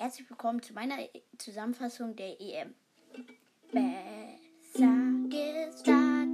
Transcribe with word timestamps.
Herzlich 0.00 0.30
willkommen 0.30 0.62
zu 0.62 0.74
meiner 0.74 0.94
Zusammenfassung 1.38 2.14
der 2.14 2.40
EM. 2.40 2.72
Besser 3.72 4.94
gesagt, 5.28 6.28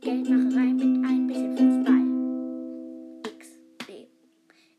Geldmacherei 0.00 0.72
mit 0.74 1.04
ein 1.04 1.26
bisschen 1.26 1.56
Fußball. 1.56 3.38
XD. 3.40 4.06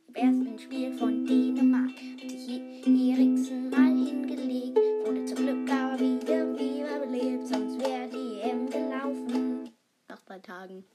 Im 0.08 0.16
ersten 0.16 0.58
Spiel 0.58 0.94
von 0.94 1.26
Dänemark 1.26 1.92
hat 1.92 2.30
sich 2.30 2.62
Eriksen 2.88 3.70
mal 3.70 3.94
hingelegt, 3.94 4.78
wurde 5.06 5.26
zum 5.26 5.36
Glück 5.40 5.70
aber 5.70 6.00
wieder 6.00 6.58
wiederbelebt, 6.58 7.46
sonst 7.46 7.78
wäre 7.82 8.08
die 8.08 8.40
EM 8.40 8.70
gelaufen. 8.70 9.70
Nach 10.08 10.22
drei 10.22 10.40
Tagen. 10.40 10.86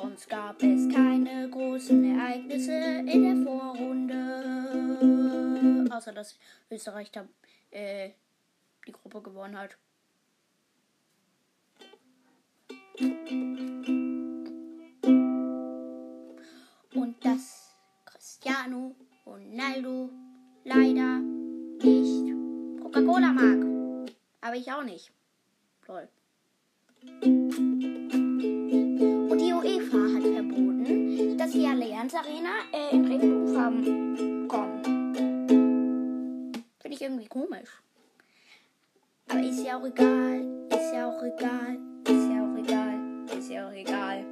Sonst 0.00 0.30
gab 0.30 0.62
es 0.62 0.88
keine 0.88 1.50
großen 1.50 2.18
Ereignisse 2.18 2.72
in 2.72 3.22
der 3.22 3.36
Vorrunde. 3.44 4.16
Außer 5.94 6.12
dass 6.12 6.38
Österreich 6.70 7.10
da, 7.10 7.28
äh, 7.70 8.12
die 8.86 8.92
Gruppe 8.92 9.20
gewonnen 9.20 9.58
hat. 9.58 9.76
Und 16.94 17.16
dass 17.22 17.76
Cristiano 18.06 18.96
Ronaldo 19.26 20.08
leider 20.64 21.18
nicht 21.18 22.32
Coca-Cola 22.82 23.32
mag. 23.32 23.66
Aber 24.40 24.56
ich 24.56 24.72
auch 24.72 24.82
nicht. 24.82 25.12
Toll. 25.84 26.08
Dass 32.00 32.12
die 32.12 32.14
Allianz 32.14 32.14
Arena 32.14 32.50
äh, 32.72 32.94
in 32.94 33.04
Regenbogenfarben 33.04 34.48
kommt. 34.48 34.86
Finde 36.80 36.96
ich 36.96 37.02
irgendwie 37.02 37.26
komisch. 37.26 37.82
Aber 39.28 39.40
ist 39.40 39.64
ja 39.64 39.78
auch 39.78 39.84
egal. 39.84 40.68
Ist 40.70 40.92
ja 40.94 41.08
auch 41.08 41.22
egal. 41.22 41.78
Ist 42.04 42.28
ja 42.30 42.44
auch 42.44 42.56
egal. 42.56 42.98
Ist 43.38 43.50
ja 43.50 43.68
auch 43.68 43.72
egal. 43.72 44.24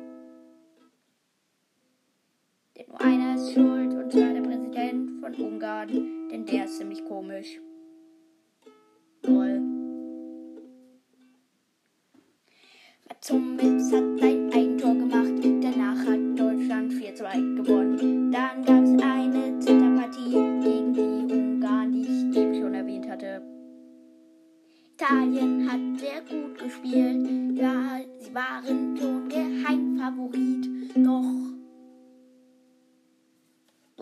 Denn 2.76 2.86
nur 2.88 3.00
einer 3.00 3.34
ist 3.34 3.52
schuld, 3.52 3.92
und 3.92 4.12
zwar 4.12 4.32
der 4.32 4.42
Präsident 4.42 5.20
von 5.20 5.34
Ungarn. 5.34 5.88
Denn 6.30 6.46
der 6.46 6.64
ist 6.64 6.78
ziemlich 6.78 7.04
komisch. 7.04 7.60
Toll. 9.22 9.60
Mats 13.08 13.30
Hummels 13.30 13.92
hat 13.92 14.27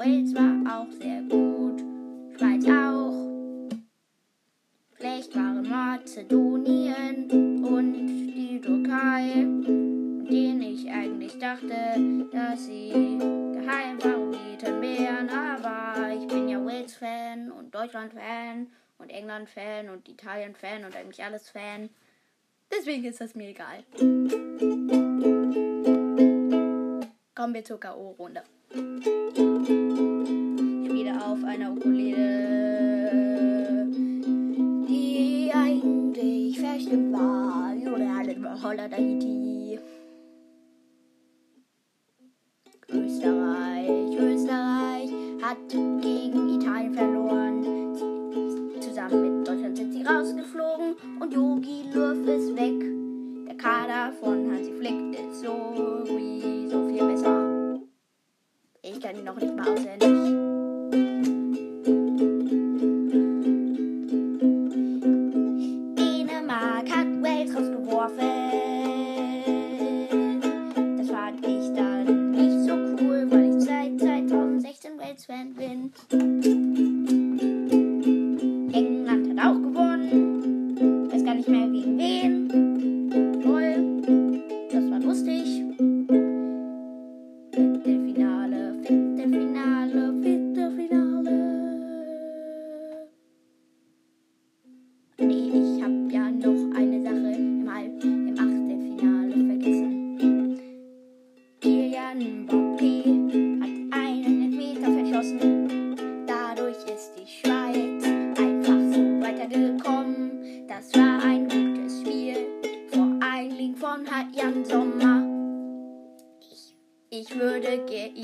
Wales 0.06 0.32
war 0.36 0.82
auch 0.82 0.92
sehr 0.92 1.20
gut. 1.22 1.82
Schweiz 2.38 2.64
auch. 2.68 3.68
Schlecht 4.96 5.34
waren 5.34 5.68
Mazedonien 5.68 7.64
und 7.64 8.06
die 8.06 8.60
Türkei, 8.60 9.42
denen 10.30 10.62
ich 10.62 10.88
eigentlich 10.88 11.36
dachte, 11.40 12.28
dass 12.30 12.66
sie 12.66 13.18
Geheimfavoriten 13.52 14.80
wären. 14.80 15.28
Aber 15.28 16.14
ich 16.14 16.28
bin 16.28 16.50
ja 16.50 16.64
Wales-Fan 16.64 17.50
und 17.50 17.74
Deutschland-Fan 17.74 18.68
und 18.98 19.10
England-Fan 19.10 19.88
und 19.88 20.08
Italien-Fan 20.08 20.84
und 20.84 20.94
eigentlich 20.94 21.24
alles 21.24 21.50
Fan. 21.50 21.90
Deswegen 22.70 23.04
ist 23.06 23.20
das 23.20 23.34
mir 23.34 23.48
egal. 23.48 23.82
Kommen 27.34 27.54
wir 27.54 27.64
zur 27.64 27.80
K.O.-Runde. 27.80 28.42
Spiele 31.06 31.24
auf 31.24 31.44
einer 31.44 31.70
Ukulele, 31.70 33.12
die 34.88 35.52
eigentlich 35.54 36.58
verstimmt 36.58 37.12
war. 37.12 37.46
Haiti. 38.90 39.78
Österreich, 42.88 44.18
Österreich 44.18 45.10
hat 45.42 45.68
gegen 45.68 46.60
Italien 46.60 46.94
verloren. 46.94 47.62
Zusammen 48.80 49.38
mit 49.38 49.48
Deutschland 49.48 49.76
sind 49.76 49.92
sie 49.92 50.02
rausgeflogen 50.02 50.96
und 51.20 51.32
Yogi 51.32 51.84
Löw 51.92 52.26
ist 52.26 52.56
weg. 52.56 52.84
Der 53.46 53.56
Kader 53.56 54.12
von 54.20 54.50
Hansi 54.50 54.72
Flick 54.72 55.20
ist 55.20 55.40
so 55.42 56.04
viel 56.06 57.06
besser. 57.06 57.80
Ich 58.82 59.00
kann 59.00 59.16
ihn 59.16 59.24
noch 59.24 59.36
nicht 59.36 59.54
mal 59.54 59.68
auswendig. 59.68 60.25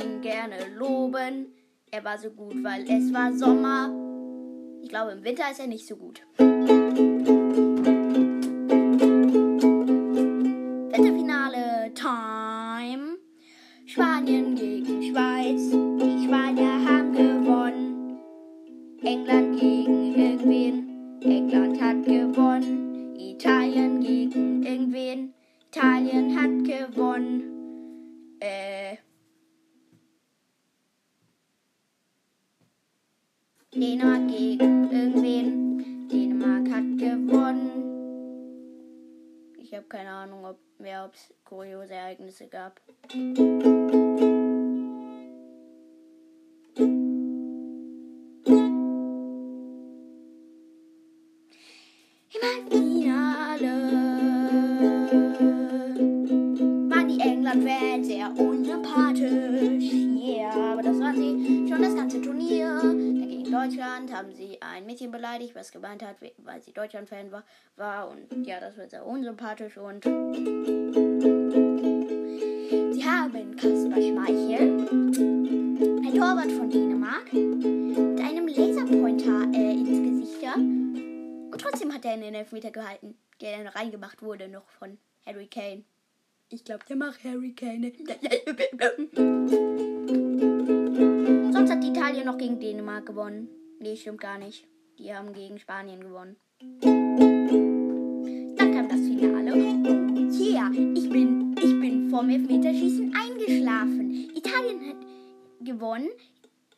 Ihn 0.03 0.21
gerne 0.21 0.57
loben. 0.77 1.55
Er 1.91 2.05
war 2.05 2.19
so 2.19 2.31
gut, 2.31 2.63
weil 2.63 2.83
es 2.89 3.13
war 3.13 3.33
Sommer. 3.33 3.91
Ich 4.83 4.89
glaube, 4.89 5.13
im 5.13 5.23
Winter 5.25 5.51
ist 5.51 5.61
er 5.61 5.67
nicht 5.67 5.87
so 5.87 5.97
gut. 5.97 6.23
Viertelfinale 10.91 11.93
Time. 11.95 13.19
Spanien 13.87 14.55
gegen 14.55 15.03
Schweiz. 15.03 15.71
Die 15.71 16.25
Spanier 16.27 16.85
haben 16.85 17.13
gewonnen. 17.13 18.19
England 19.03 19.61
gegen 19.61 20.02
Ahnung, 40.79 41.07
ob 41.07 41.15
es 41.15 41.33
kuriose 41.45 41.95
Ereignisse 41.95 42.47
gab. 42.49 42.81
England-Fans 57.23 58.07
sehr 58.07 58.31
unsympathisch. 58.37 59.93
Yeah, 59.93 60.73
aber 60.73 60.83
das 60.83 60.99
waren 60.99 61.17
sie 61.17 61.69
schon 61.69 61.83
das 61.83 61.95
ganze 61.95 62.21
Turnier. 62.21 62.81
Dagegen 62.83 63.42
Deutschland 63.53 64.11
haben 64.11 64.33
sie 64.33 64.57
ein 64.63 64.87
Mädchen 64.87 65.11
beleidigt, 65.11 65.55
was 65.55 65.71
gemeint 65.73 66.03
hat, 66.03 66.17
weil 66.39 66.63
sie 66.63 66.73
Deutschland-Fan 66.73 67.31
war, 67.31 67.45
war. 67.77 68.09
Und 68.09 68.47
ja, 68.47 68.59
das 68.59 68.79
war 68.79 68.89
sehr 68.89 69.05
unsympathisch. 69.05 69.77
Und 69.77 70.05
sie 72.95 73.05
haben 73.05 73.55
Kasper 73.57 74.01
Schmeichel 74.01 74.87
der 76.03 76.13
Torwart 76.13 76.51
von 76.51 76.71
Dänemark 76.71 77.31
mit 77.31 78.21
einem 78.21 78.49
Laserpointer 78.49 79.43
äh, 79.53 79.73
ins 79.73 80.23
Gesicht. 80.23 80.43
Ja? 80.43 80.55
Und 80.55 81.59
trotzdem 81.59 81.93
hat 81.93 82.07
er 82.07 82.13
einen 82.13 82.35
Elfmeter 82.35 82.71
gehalten, 82.71 83.19
der 83.43 83.59
dann 83.59 83.67
reingemacht 83.67 84.23
wurde 84.23 84.49
noch 84.49 84.71
von 84.71 84.97
Harry 85.27 85.49
Kane. 85.49 85.85
Ich 86.49 86.65
glaube, 86.65 86.87
der 86.89 86.97
macht 86.97 87.23
Harry 87.23 87.53
Kane. 87.53 87.93
Sonst 91.63 91.77
hat 91.77 91.85
Italien 91.85 92.27
noch 92.27 92.39
gegen 92.39 92.59
Dänemark 92.59 93.07
gewonnen. 93.07 93.49
Nee, 93.79 93.95
stimmt 93.95 94.21
gar 94.21 94.37
nicht. 94.37 94.67
Die 94.99 95.15
haben 95.15 95.33
gegen 95.33 95.61
Spanien 95.61 96.01
gewonnen. 96.01 96.35
Dann 96.81 98.75
kam 98.75 98.89
das 98.89 98.99
Finale. 98.99 99.53
Yeah, 100.41 100.73
ich 100.73 101.09
bin, 101.09 101.55
ich 101.57 101.81
bin 101.81 102.11
vorm 102.11 102.31
Elfmeterschießen 102.31 103.15
eingeschlafen. 103.15 104.33
Italien 104.35 104.89
hat 104.89 104.97
gewonnen. 105.61 106.09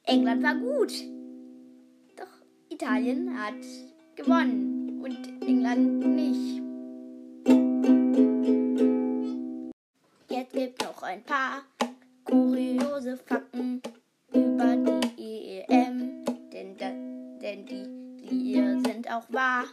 England 0.03 0.43
war 0.43 0.55
gut. 0.55 0.93
Doch 2.19 2.29
Italien 2.69 3.43
hat 3.43 3.55
gewonnen 4.17 5.01
und 5.03 5.49
England 5.49 6.07
nicht. 6.15 6.63
Jetzt 10.29 10.53
gibt 10.53 10.83
noch 10.83 11.03
ein 11.03 11.23
paar 11.23 11.63
kuriose 12.27 13.17
Fakten 13.17 13.81
über 14.35 14.77
die 15.17 15.63
EM, 15.69 16.25
denn, 16.53 16.77
da, 16.77 16.91
denn 17.41 17.67
die, 17.67 18.27
hier 18.27 18.81
sind 18.81 19.11
auch 19.11 19.25
wahr. 19.31 19.65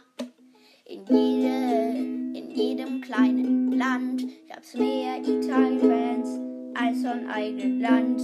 In, 0.84 1.04
jede, 1.06 2.38
in 2.38 2.50
jedem 2.50 3.00
kleinen 3.00 3.72
Land 3.72 4.24
gab's 4.48 4.74
mehr 4.74 5.18
Italien-Fans 5.18 6.40
als 6.74 7.02
von 7.02 7.28
eigenen 7.28 7.80
Land. 7.80 8.20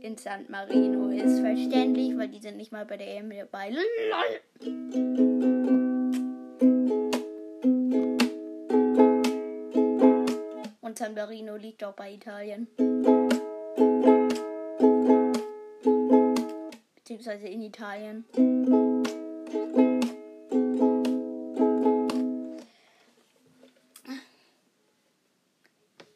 In 0.00 0.16
San 0.16 0.46
Marino 0.48 1.08
ist 1.08 1.40
verständlich, 1.40 2.16
weil 2.16 2.28
die 2.28 2.38
sind 2.38 2.56
nicht 2.56 2.72
mal 2.72 2.86
bei 2.86 2.96
der 2.96 3.16
EM 3.16 3.30
dabei. 3.30 3.70
LOL. 3.70 4.40
Und 10.80 10.98
San 10.98 11.14
Marino 11.14 11.56
liegt 11.56 11.82
auch 11.84 11.94
bei 11.94 12.14
Italien. 12.14 12.68
Beziehungsweise 17.18 17.48
in 17.48 17.62
Italien. 17.62 18.24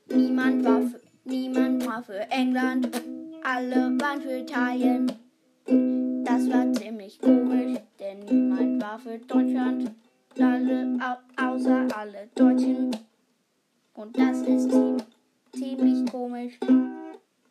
Niemand 0.06 0.64
war 0.64 0.82
für, 0.82 1.00
niemand 1.24 1.84
war 1.86 2.02
für 2.04 2.20
England, 2.30 2.88
alle 3.42 3.98
waren 4.00 4.20
für 4.20 4.36
Italien. 4.38 5.06
Das 6.24 6.48
war 6.48 6.72
ziemlich 6.72 7.18
komisch, 7.20 7.80
denn 7.98 8.20
niemand 8.20 8.80
war 8.80 8.98
für 9.00 9.18
Deutschland, 9.18 9.90
alle 10.38 10.98
au 11.02 11.44
außer 11.44 11.88
alle 11.96 12.28
Deutschen. 12.36 12.96
Und 13.94 14.16
das 14.16 14.38
ist 14.42 14.70
ziem- 14.70 15.02
ziemlich 15.52 16.10
komisch, 16.12 16.58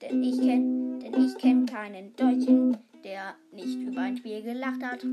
denn 0.02 0.24
ich 0.24 0.40
kenn, 0.40 1.00
denn 1.02 1.14
ich 1.16 1.38
kenn 1.38 1.66
keinen 1.66 2.16
Deutschen, 2.16 2.78
der 3.04 3.36
nicht 3.52 3.80
über 3.80 4.02
ein 4.02 4.18
Spiel 4.18 4.42
gelacht 4.42 4.84
hat. 4.84 5.06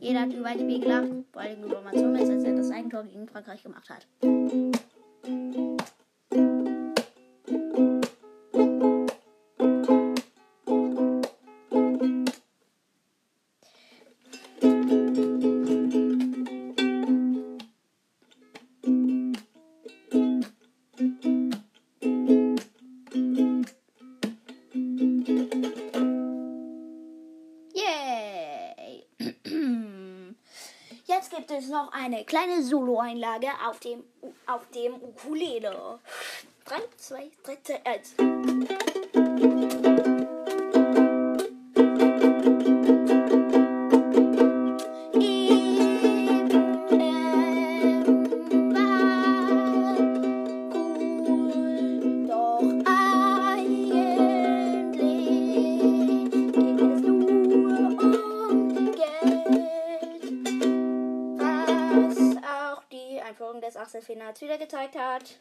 Jeder 0.00 0.22
hat 0.22 0.32
über 0.32 0.46
ein 0.46 0.58
Spiel 0.58 0.80
gelacht, 0.80 1.08
vor 1.32 1.42
allem 1.42 1.62
über 1.62 1.80
Mats 1.82 1.98
Hummels, 1.98 2.28
als 2.28 2.44
er 2.44 2.56
das 2.56 2.70
Eigentor 2.70 3.04
gegen 3.04 3.28
Frankreich 3.28 3.62
gemacht 3.62 3.88
hat. 3.88 4.06
Es 31.62 31.70
noch 31.70 31.90
eine 31.92 32.24
kleine 32.24 32.62
Solo-Einlage 32.62 33.48
auf 33.68 33.78
dem, 33.80 34.04
auf 34.46 34.70
dem 34.70 34.94
Ukulele. 34.94 35.98
3, 36.64 36.76
2, 36.96 37.30
3, 37.44 37.58
2, 37.62 37.86
1. 37.86 38.14
Des 63.82 63.88
Achtelfinals 63.88 64.40
wieder 64.40 64.58
gezeigt 64.58 64.96
hat. 64.96 65.40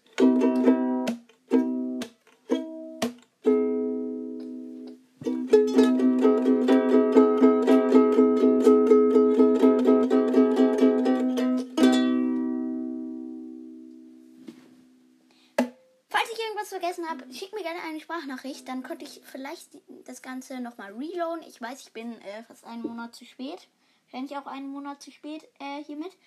Falls 16.10 16.32
ich 16.32 16.40
irgendwas 16.40 16.70
vergessen 16.70 17.08
habe, 17.08 17.32
schick 17.32 17.54
mir 17.54 17.62
gerne 17.62 17.80
eine 17.88 18.00
Sprachnachricht. 18.00 18.68
Dann 18.68 18.82
könnte 18.82 19.06
ich 19.06 19.22
vielleicht 19.24 19.70
das 20.06 20.24
Ganze 20.24 20.60
nochmal 20.62 20.94
reloaden. 20.94 21.44
Ich 21.48 21.62
weiß, 21.62 21.82
ich 21.82 21.94
bin 21.94 22.20
äh, 22.22 22.44
fast 22.48 22.66
einen 22.66 22.82
Monat 22.82 23.14
zu 23.14 23.24
spät. 23.24 23.68
Wahrscheinlich 24.06 24.36
auch 24.36 24.48
einen 24.48 24.70
Monat 24.70 25.00
zu 25.04 25.12
spät 25.12 25.44
äh, 25.60 25.84
hiermit. 25.84 26.18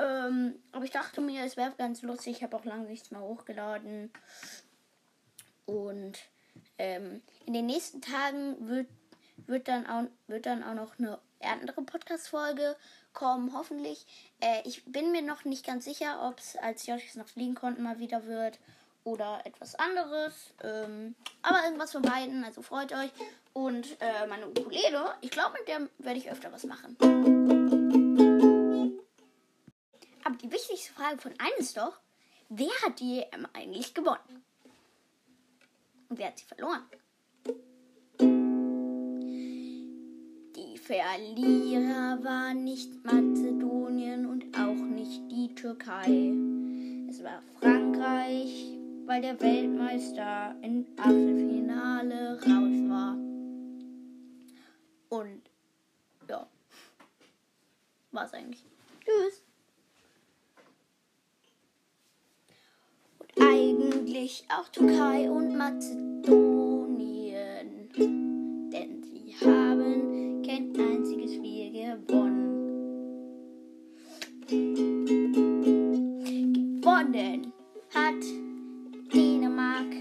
Ähm, 0.00 0.54
aber 0.72 0.84
ich 0.84 0.90
dachte 0.90 1.20
mir, 1.20 1.44
es 1.44 1.56
wäre 1.56 1.72
ganz 1.76 2.02
lustig. 2.02 2.36
Ich 2.36 2.42
habe 2.42 2.56
auch 2.56 2.64
lange 2.64 2.86
nichts 2.86 3.10
mehr 3.10 3.20
hochgeladen. 3.20 4.10
Und 5.66 6.18
ähm, 6.78 7.22
in 7.46 7.52
den 7.52 7.66
nächsten 7.66 8.00
Tagen 8.00 8.68
wird, 8.68 8.88
wird, 9.46 9.68
dann 9.68 9.86
auch, 9.86 10.04
wird 10.26 10.46
dann 10.46 10.62
auch 10.62 10.74
noch 10.74 10.98
eine 10.98 11.18
andere 11.40 11.82
Podcast-Folge 11.82 12.76
kommen, 13.12 13.52
hoffentlich. 13.54 14.06
Äh, 14.40 14.62
ich 14.64 14.84
bin 14.84 15.12
mir 15.12 15.22
noch 15.22 15.44
nicht 15.44 15.66
ganz 15.66 15.84
sicher, 15.84 16.26
ob 16.28 16.38
es 16.38 16.56
als 16.56 16.86
Joshis 16.86 17.16
noch 17.16 17.28
fliegen 17.28 17.54
konnten 17.54 17.82
mal 17.82 17.98
wieder 17.98 18.24
wird 18.26 18.58
oder 19.04 19.40
etwas 19.44 19.74
anderes. 19.74 20.54
Ähm, 20.62 21.14
aber 21.42 21.64
irgendwas 21.64 21.92
von 21.92 22.02
beiden, 22.02 22.44
also 22.44 22.62
freut 22.62 22.92
euch. 22.92 23.10
Und 23.52 24.00
äh, 24.00 24.26
meine 24.28 24.48
Ukulele, 24.48 25.14
ich 25.20 25.30
glaube, 25.30 25.58
mit 25.58 25.68
der 25.68 25.88
werde 25.98 26.18
ich 26.18 26.30
öfter 26.30 26.52
was 26.52 26.64
machen. 26.64 27.99
Die 30.42 30.50
wichtigste 30.50 30.92
Frage 30.94 31.18
von 31.18 31.32
allen 31.38 31.58
ist 31.58 31.76
doch, 31.76 32.00
wer 32.48 32.70
hat 32.82 32.98
die 33.00 33.20
EM 33.30 33.46
eigentlich 33.52 33.92
gewonnen? 33.92 34.42
Und 36.08 36.18
wer 36.18 36.28
hat 36.28 36.38
sie 36.38 36.46
verloren? 36.46 36.82
Die 40.56 40.78
Verlierer 40.78 42.24
waren 42.24 42.64
nicht 42.64 43.04
Mazedonien 43.04 44.24
und 44.24 44.56
auch 44.56 44.74
nicht 44.74 45.30
die 45.30 45.54
Türkei. 45.54 46.32
Es 47.10 47.22
war 47.22 47.42
Frankreich, 47.60 48.78
weil 49.04 49.20
der 49.20 49.38
Weltmeister 49.40 50.56
im 50.62 50.86
Achtelfinale 50.96 52.40
raus 52.40 52.88
war. 52.88 53.14
Und 55.10 55.42
ja, 56.28 56.46
war's 58.10 58.32
eigentlich. 58.32 58.64
Tschüss. 59.04 59.39
Eigentlich 63.40 64.44
auch 64.48 64.68
Türkei 64.68 65.28
und 65.30 65.56
Mazedonien. 65.56 67.88
Denn 67.96 69.02
sie 69.02 69.34
haben 69.44 70.42
kein 70.46 70.72
einziges 70.78 71.34
Spiel 71.34 71.72
gewonnen. 71.72 72.50
Gewonnen 76.80 77.52
hat 77.94 78.22
Dänemark 79.12 79.92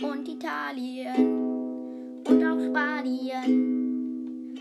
und 0.00 0.28
Italien 0.28 1.26
und 2.26 2.44
auch 2.44 2.60
Spanien, 2.60 4.56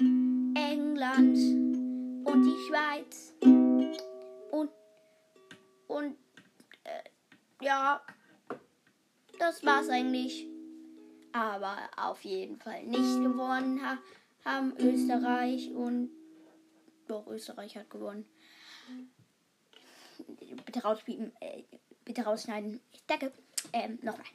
England 0.55 1.37
und 2.25 2.43
die 2.43 2.57
Schweiz 2.67 3.33
ja, 7.61 8.01
das 9.39 9.65
war's 9.65 9.89
eigentlich. 9.89 10.47
aber 11.33 11.77
auf 11.95 12.23
jeden 12.23 12.57
Fall 12.57 12.83
nicht 12.83 13.21
gewonnen 13.23 13.81
ha 13.81 13.97
haben 14.43 14.73
Österreich 14.77 15.71
und 15.71 16.09
doch 17.07 17.27
Österreich 17.27 17.77
hat 17.77 17.89
gewonnen. 17.89 18.25
Bitte 20.65 20.81
rauspiepen, 20.81 21.31
äh, 21.39 21.63
bitte 22.05 22.23
rausschneiden. 22.23 22.79
Danke. 23.07 23.31
Ähm, 23.73 23.99
nochmal. 24.01 24.25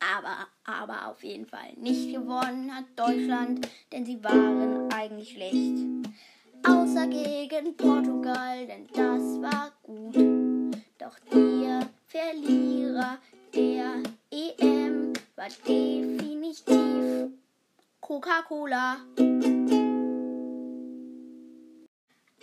Aber, 0.00 0.46
aber 0.64 1.08
auf 1.08 1.24
jeden 1.24 1.46
Fall 1.46 1.72
nicht 1.74 2.12
gewonnen 2.14 2.74
hat 2.74 2.84
Deutschland, 2.94 3.68
denn 3.90 4.06
sie 4.06 4.22
waren 4.22 4.92
eigentlich 4.92 5.30
schlecht. 5.30 5.84
Außer 6.64 7.08
gegen 7.08 7.76
Portugal, 7.76 8.66
denn 8.66 8.86
das 8.88 9.40
war 9.42 9.72
gut. 9.82 10.14
Doch 10.98 11.18
der 11.32 11.88
Verlierer 12.10 13.18
der 13.54 14.02
EM 14.30 15.12
war 15.36 15.48
definitiv 15.68 17.32
Coca-Cola. 18.00 18.96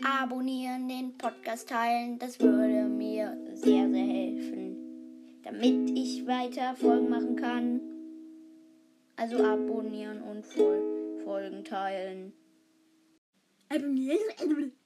Abonnieren, 0.03 0.87
den 0.87 1.17
Podcast 1.17 1.67
teilen, 1.67 2.19
das 2.19 2.39
würde 2.39 2.87
mir 2.87 3.35
sehr, 3.55 3.89
sehr 3.89 4.05
helfen, 4.05 5.41
damit 5.43 5.89
ich 5.97 6.27
weiter 6.27 6.75
Folgen 6.75 7.09
machen 7.09 7.35
kann. 7.35 7.81
Also 9.15 9.43
abonnieren 9.43 10.21
und 10.21 10.45
Folgen 10.45 11.63
teilen. 11.63 12.33
Abonnieren. 13.69 14.73